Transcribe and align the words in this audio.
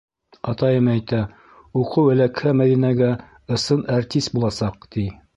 Атайым 0.51 0.87
әйтә: 0.93 1.17
уҡыу 1.81 2.07
эләкһә 2.13 2.53
Мәҙинәгә, 2.61 3.09
ысын 3.57 3.83
әртис 3.97 4.31
буласаҡ, 4.39 4.89
ти! 4.97 5.05